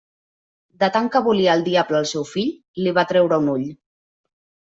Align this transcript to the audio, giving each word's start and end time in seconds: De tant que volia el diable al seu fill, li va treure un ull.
De 0.83 0.87
tant 0.95 1.09
que 1.15 1.19
volia 1.27 1.51
el 1.57 1.61
diable 1.67 1.99
al 1.99 2.09
seu 2.13 2.25
fill, 2.31 2.49
li 2.85 2.95
va 2.99 3.07
treure 3.13 3.39
un 3.45 3.53
ull. 3.57 3.69